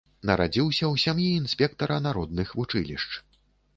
Нарадзіўся 0.27 0.83
ў 0.93 1.03
сям'і 1.03 1.27
інспектара 1.41 1.99
народных 2.09 2.57
вучылішч. 2.61 3.11